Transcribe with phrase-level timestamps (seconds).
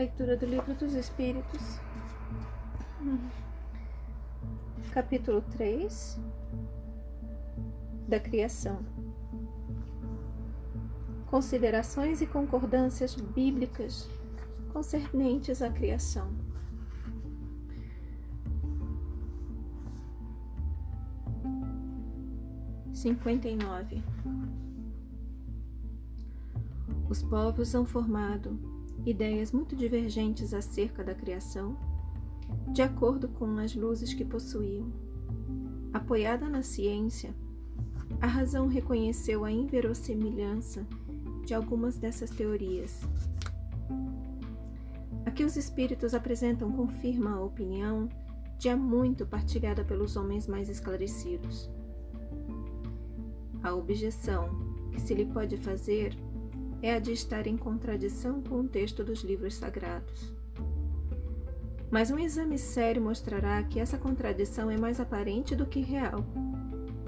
[0.00, 1.60] Leitura do Livro dos Espíritos,
[4.94, 6.18] capítulo 3
[8.08, 8.82] da Criação.
[11.26, 14.08] Considerações e concordâncias bíblicas
[14.72, 16.32] concernentes à criação.
[22.94, 24.02] Cinquenta e nove.
[27.06, 28.69] Os povos são formado
[29.04, 31.76] ideias muito divergentes acerca da criação,
[32.72, 34.92] de acordo com as luzes que possuíam.
[35.92, 37.34] Apoiada na ciência,
[38.20, 40.86] a razão reconheceu a inverossimilhança
[41.44, 43.00] de algumas dessas teorias.
[45.24, 48.08] A que os espíritos apresentam confirma a opinião
[48.58, 51.70] de há muito partilhada pelos homens mais esclarecidos.
[53.62, 54.50] A objeção
[54.92, 56.14] que se lhe pode fazer
[56.82, 60.32] é a de estar em contradição com o texto dos livros sagrados.
[61.90, 66.24] Mas um exame sério mostrará que essa contradição é mais aparente do que real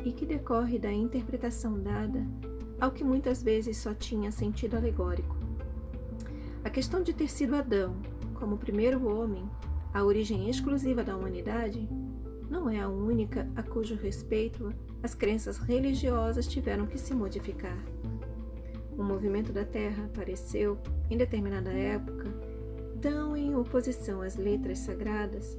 [0.05, 2.27] e que decorre da interpretação dada
[2.81, 5.37] ao que muitas vezes só tinha sentido alegórico.
[6.65, 7.95] A questão de ter sido Adão,
[8.35, 9.49] como primeiro homem,
[9.95, 11.89] a origem exclusiva da humanidade,
[12.51, 17.79] não é a única a cujo respeito as crenças religiosas tiveram que se modificar.
[18.97, 20.79] O movimento da Terra apareceu,
[21.11, 22.33] em determinada época,
[23.01, 25.57] tão em oposição às letras sagradas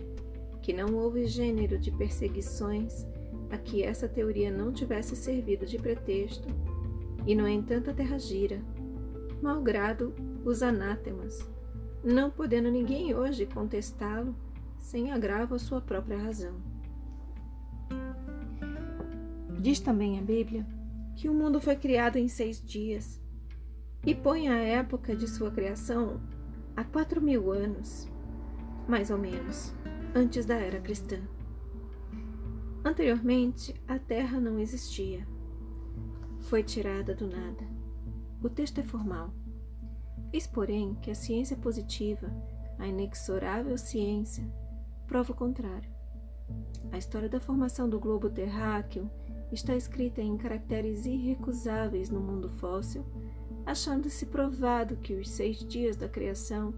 [0.62, 3.06] que não houve gênero de perseguições
[3.52, 6.48] a que essa teoria não tivesse servido de pretexto,
[7.25, 8.62] e no entanto a Terra gira,
[9.42, 10.14] malgrado
[10.45, 11.47] os anátemas,
[12.03, 14.36] não podendo ninguém hoje contestá-lo
[14.80, 16.56] sem agravo à sua própria razão.
[19.59, 20.66] Diz também a Bíblia
[21.16, 23.22] que o mundo foi criado em seis dias
[24.06, 26.20] e põe a época de sua criação
[26.76, 28.09] a quatro mil anos,
[28.88, 29.74] mais ou menos,
[30.14, 31.18] antes da era cristã.
[32.84, 35.25] Anteriormente, a Terra não existia.
[36.41, 37.66] Foi tirada do nada.
[38.41, 39.34] O texto é formal.
[40.34, 42.28] Eis, porém, que a ciência positiva,
[42.78, 44.44] a inexorável ciência,
[45.08, 45.90] prova o contrário.
[46.91, 49.09] A história da formação do globo terráqueo
[49.52, 53.06] está escrita em caracteres irrecusáveis no mundo fóssil
[53.66, 56.74] achando-se provado que os seis dias da criação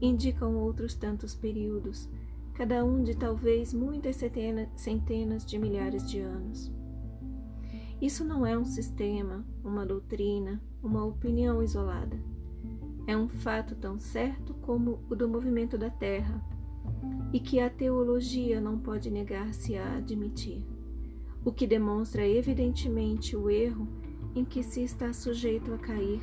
[0.00, 2.08] indicam outros tantos períodos,
[2.54, 4.16] cada um de talvez muitas
[4.76, 6.72] centenas de milhares de anos.
[8.00, 12.18] Isso não é um sistema, uma doutrina, uma opinião isolada.
[13.06, 16.42] É um fato tão certo como o do movimento da Terra,
[17.32, 20.66] e que a teologia não pode negar-se a admitir,
[21.44, 23.88] o que demonstra evidentemente o erro
[24.34, 26.22] em que se está sujeito a cair,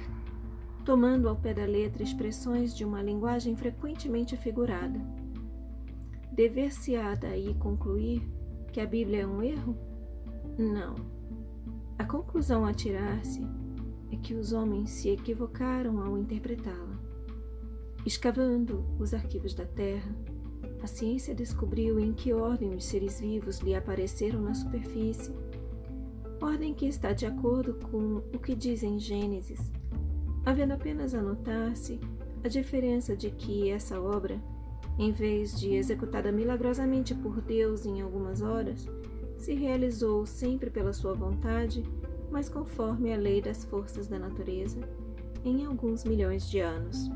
[0.83, 4.99] tomando ao pé da letra expressões de uma linguagem frequentemente figurada.
[6.31, 8.21] Dever-se-á daí concluir
[8.71, 9.77] que a Bíblia é um erro?
[10.57, 10.95] Não.
[11.97, 13.41] A conclusão a tirar-se
[14.11, 16.97] é que os homens se equivocaram ao interpretá-la.
[18.05, 20.15] Escavando os arquivos da Terra,
[20.81, 25.33] a ciência descobriu em que ordem os seres vivos lhe apareceram na superfície
[26.41, 29.71] ordem que está de acordo com o que diz em Gênesis,
[30.45, 31.99] havendo apenas a notar-se
[32.43, 34.41] a diferença de que essa obra,
[34.97, 38.87] em vez de executada milagrosamente por Deus em algumas horas,
[39.37, 41.83] se realizou sempre pela sua vontade,
[42.31, 44.79] mas conforme a lei das forças da natureza,
[45.43, 47.09] em alguns milhões de anos.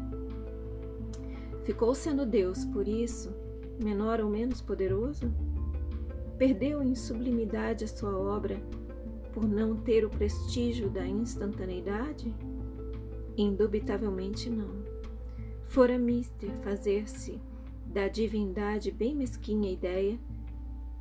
[1.64, 3.34] Ficou sendo Deus, por isso,
[3.82, 5.34] menor ou menos poderoso?
[6.38, 8.62] Perdeu em sublimidade a sua obra
[9.34, 12.34] por não ter o prestígio da instantaneidade?
[13.36, 14.84] Indubitavelmente não.
[15.66, 17.42] Fora mister fazer-se
[17.86, 20.20] da divindade bem mesquinha ideia,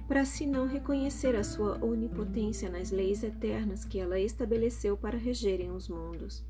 [0.08, 5.70] para se não reconhecer a sua onipotência nas leis eternas que ela estabeleceu para regerem
[5.70, 6.44] os mundos.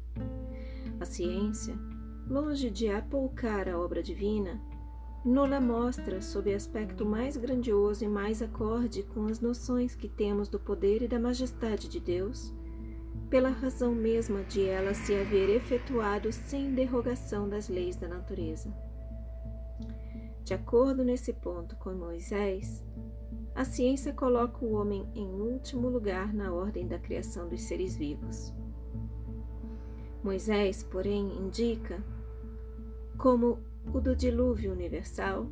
[0.98, 1.78] A ciência,
[2.28, 4.60] longe de apoucar a obra divina,
[5.24, 10.58] Nola mostra sob aspecto mais grandioso e mais acorde com as noções que temos do
[10.58, 12.52] poder e da majestade de Deus,
[13.30, 18.74] pela razão mesma de ela se haver efetuado sem derrogação das leis da natureza.
[20.42, 22.84] De acordo nesse ponto com Moisés,
[23.54, 28.52] a ciência coloca o homem em último lugar na ordem da criação dos seres vivos.
[30.20, 32.02] Moisés, porém, indica
[33.16, 33.60] como
[33.92, 35.48] o do dilúvio universal,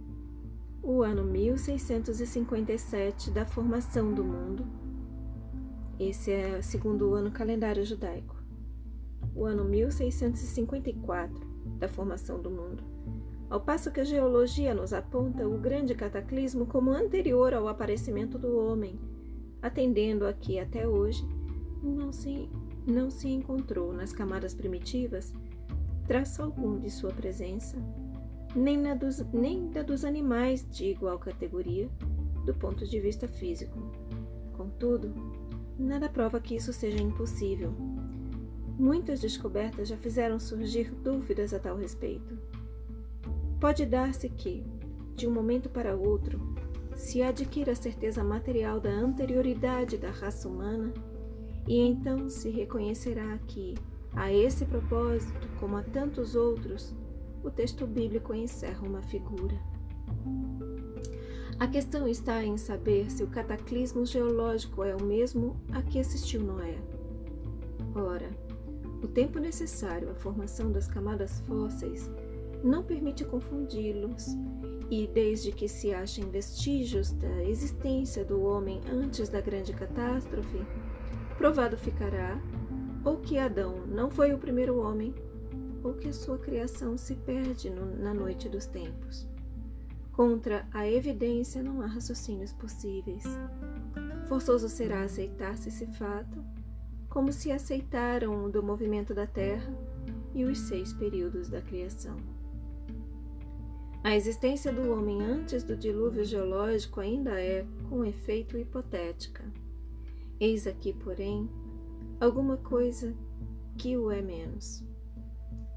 [0.83, 4.67] o ano 1657 da formação do mundo.
[5.99, 8.37] Esse é segundo o ano calendário judaico.
[9.35, 11.49] O ano 1654
[11.79, 12.83] da formação do mundo
[13.51, 18.57] ao passo que a geologia nos aponta o grande cataclismo como anterior ao aparecimento do
[18.57, 18.97] homem,
[19.61, 21.27] atendendo a que até hoje
[21.83, 22.49] não se,
[22.87, 25.35] não se encontrou nas camadas primitivas
[26.07, 27.77] traço algum de sua presença,
[28.55, 31.89] nem, na dos, nem da dos animais de igual categoria
[32.45, 33.79] do ponto de vista físico.
[34.53, 35.15] Contudo,
[35.79, 37.73] nada prova que isso seja impossível.
[38.79, 42.39] Muitas descobertas já fizeram surgir dúvidas a tal respeito.
[43.61, 44.65] Pode dar-se que,
[45.15, 46.41] de um momento para outro,
[46.97, 50.93] se adquira a certeza material da anterioridade da raça humana,
[51.69, 53.75] e então se reconhecerá que,
[54.15, 56.95] a esse propósito, como a tantos outros,
[57.43, 59.59] o texto bíblico encerra uma figura.
[61.59, 66.43] A questão está em saber se o cataclismo geológico é o mesmo a que assistiu
[66.43, 66.79] Noé.
[67.95, 68.31] Ora,
[69.03, 72.11] o tempo necessário à formação das camadas fósseis
[72.63, 74.37] não permite confundi-los,
[74.91, 80.61] e desde que se achem vestígios da existência do homem antes da grande catástrofe,
[81.39, 82.41] provado ficará
[83.05, 85.15] ou que Adão não foi o primeiro homem,
[85.83, 89.27] ou que a sua criação se perde no, na noite dos tempos.
[90.13, 93.25] Contra a evidência não há raciocínios possíveis.
[94.29, 96.45] Forçoso será aceitar-se esse fato,
[97.09, 99.73] como se aceitaram o do movimento da Terra
[100.35, 102.17] e os seis períodos da criação.
[104.03, 109.45] A existência do homem antes do dilúvio geológico ainda é, com efeito, hipotética.
[110.39, 111.51] Eis aqui, porém,
[112.19, 113.15] alguma coisa
[113.77, 114.83] que o é menos.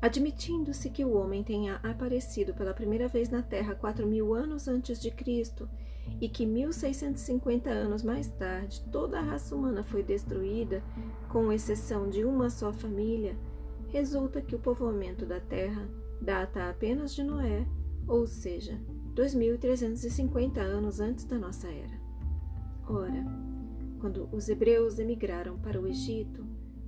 [0.04, 5.02] Admitindo-se que o homem tenha aparecido pela primeira vez na Terra quatro mil anos antes
[5.02, 5.70] de Cristo
[6.20, 10.84] e que 1650 anos mais tarde toda a raça humana foi destruída,
[11.30, 13.38] com exceção de uma só família,
[13.88, 15.88] resulta que o povoamento da Terra
[16.20, 17.66] data apenas de Noé,
[18.06, 18.78] ou seja,
[19.14, 21.98] 2350 anos antes da nossa era.
[22.90, 23.26] Ora,
[24.02, 26.46] quando os hebreus emigraram para o Egito,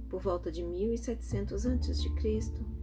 [0.09, 2.74] por volta de 1700 a.C.,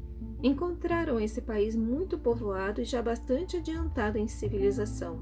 [0.42, 5.20] encontraram esse país muito povoado e já bastante adiantado em civilização.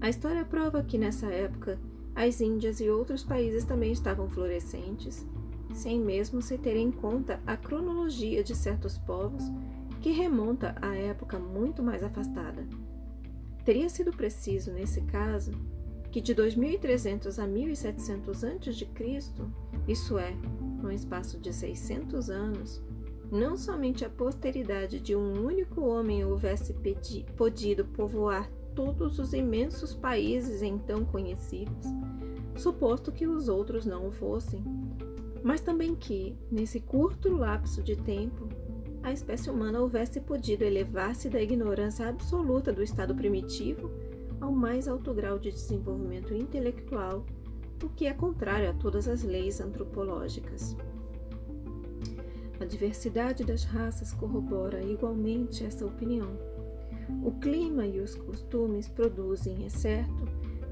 [0.00, 1.78] A história prova que nessa época
[2.14, 5.26] as Índias e outros países também estavam florescentes,
[5.74, 9.44] sem mesmo se ter em conta a cronologia de certos povos
[10.00, 12.66] que remonta a época muito mais afastada.
[13.64, 15.52] Teria sido preciso, nesse caso,
[16.10, 18.88] que de 2300 a 1700 a.C.,
[19.86, 20.34] isso é,
[20.80, 22.82] num espaço de 600 anos,
[23.30, 26.74] não somente a posteridade de um único homem houvesse
[27.36, 31.86] podido povoar todos os imensos países então conhecidos,
[32.56, 34.62] suposto que os outros não o fossem,
[35.42, 38.48] mas também que, nesse curto lapso de tempo,
[39.02, 43.90] a espécie humana houvesse podido elevar-se da ignorância absoluta do estado primitivo
[44.40, 47.24] ao mais alto grau de desenvolvimento intelectual,
[47.82, 50.76] o que é contrário a todas as leis antropológicas.
[52.60, 56.36] A diversidade das raças corrobora igualmente essa opinião.
[57.22, 60.28] O clima e os costumes produzem, é certo,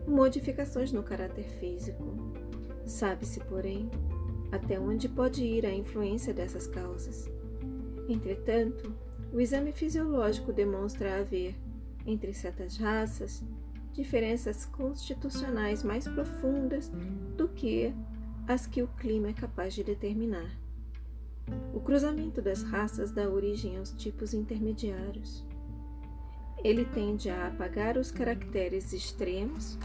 [0.07, 2.05] modificações no caráter físico.
[2.85, 3.91] Sabe-se, porém,
[4.53, 7.31] até onde pode ir a influência dessas causas.
[8.09, 8.93] Entretanto,
[9.33, 11.55] o exame fisiológico demonstra haver,
[12.07, 13.43] entre certas raças,
[13.93, 16.91] diferenças constitucionais mais profundas
[17.37, 17.93] do que
[18.47, 20.66] as que o clima é capaz de determinar.
[21.73, 25.45] O cruzamento das raças dá origem aos tipos intermediários.
[26.65, 29.79] Ele tende a apagar os caracteres extremos,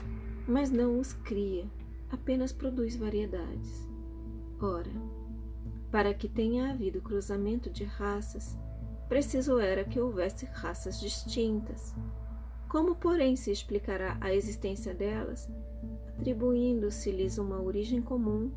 [0.48, 1.66] mas não os cria,
[2.10, 3.88] apenas produz variedades.
[4.60, 4.92] Ora,
[5.92, 8.58] para que tenha havido cruzamento de raças,
[9.10, 11.94] preciso era que houvesse raças distintas,
[12.72, 15.50] como, porém, se explicará a existência delas,
[16.18, 18.50] atribuindo-se-lhes uma origem comum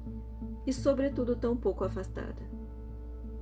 [0.65, 2.54] e, sobretudo, tão pouco afastada?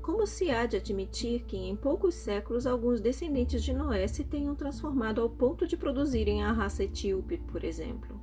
[0.03, 4.53] Como se há de admitir que em poucos séculos alguns descendentes de Noé se tenham
[4.53, 8.21] transformado ao ponto de produzirem a raça etíope, por exemplo?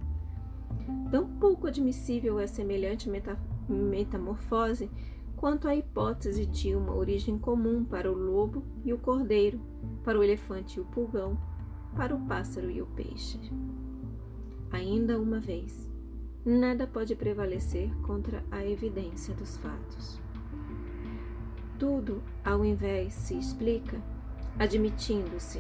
[1.10, 4.92] Tão pouco admissível é semelhante meta metamorfose
[5.38, 9.62] quanto a hipótese de uma origem comum para o lobo e o cordeiro,
[10.04, 11.40] para o elefante e o pulgão,
[11.96, 13.40] para o pássaro e o peixe.
[14.70, 15.90] Ainda uma vez,
[16.46, 20.20] nada pode prevalecer contra a evidência dos fatos.
[21.80, 23.98] Tudo, ao invés, se explica
[24.60, 25.60] admitindo-se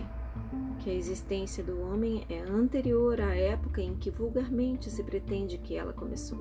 [0.79, 5.77] que a existência do homem é anterior à época em que vulgarmente se pretende que
[5.77, 6.37] ela começou,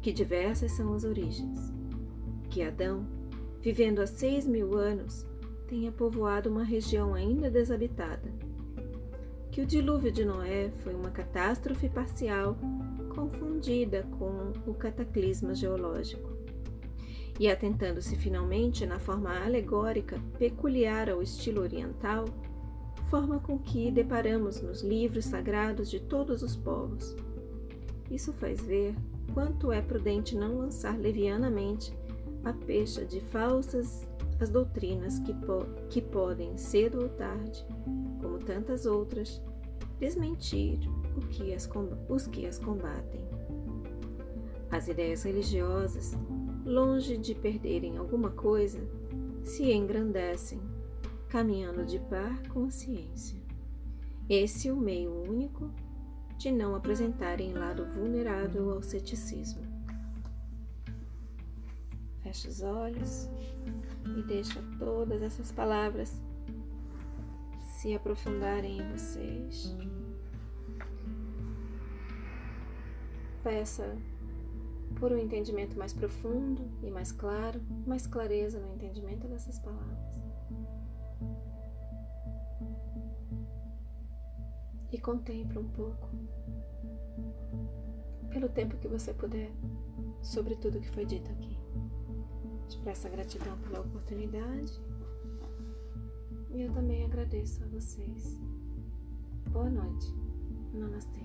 [0.00, 1.72] que diversas são as origens,
[2.48, 3.04] que Adão,
[3.60, 5.26] vivendo há seis mil anos,
[5.66, 8.32] tenha povoado uma região ainda desabitada.
[9.50, 12.56] Que o dilúvio de Noé foi uma catástrofe parcial
[13.12, 16.31] confundida com o cataclisma geológico.
[17.40, 22.26] E atentando-se finalmente na forma alegórica peculiar ao estilo oriental,
[23.10, 27.16] forma com que deparamos nos livros sagrados de todos os povos.
[28.10, 28.94] Isso faz ver
[29.32, 31.92] quanto é prudente não lançar levianamente
[32.44, 34.06] a pecha de falsas
[34.42, 37.64] as doutrinas que, po que podem, cedo ou tarde,
[38.20, 39.40] como tantas outras,
[40.00, 40.80] desmentir
[41.30, 41.70] que as,
[42.08, 43.20] os que as combatem.
[44.70, 46.16] As ideias religiosas,
[46.64, 48.80] longe de perderem alguma coisa,
[49.42, 50.60] se engrandecem,
[51.28, 53.40] caminhando de par com a ciência.
[54.28, 55.70] Esse é o meio único
[56.38, 59.62] de não apresentarem lado vulnerável ao ceticismo.
[62.22, 63.28] Feche os olhos
[64.16, 66.20] e deixa todas essas palavras
[67.60, 69.76] se aprofundarem em vocês.
[73.42, 73.98] Peça
[74.92, 80.20] por um entendimento mais profundo e mais claro, mais clareza no entendimento dessas palavras.
[84.92, 86.08] E contemple um pouco,
[88.30, 89.50] pelo tempo que você puder,
[90.22, 91.56] sobre tudo que foi dito aqui.
[92.68, 94.80] Expressa gratidão pela oportunidade.
[96.50, 98.38] E eu também agradeço a vocês.
[99.50, 100.14] Boa noite.
[100.72, 101.20] Namastê.